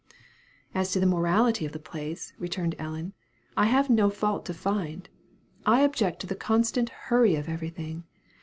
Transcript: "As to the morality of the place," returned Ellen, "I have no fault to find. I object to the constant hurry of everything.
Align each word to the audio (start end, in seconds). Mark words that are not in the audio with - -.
"As 0.73 0.91
to 0.93 0.99
the 0.99 1.05
morality 1.05 1.63
of 1.63 1.73
the 1.73 1.77
place," 1.77 2.33
returned 2.39 2.73
Ellen, 2.79 3.13
"I 3.55 3.67
have 3.67 3.87
no 3.87 4.09
fault 4.09 4.47
to 4.47 4.53
find. 4.55 5.07
I 5.63 5.81
object 5.81 6.21
to 6.21 6.25
the 6.25 6.33
constant 6.33 6.89
hurry 6.89 7.35
of 7.35 7.47
everything. 7.47 8.05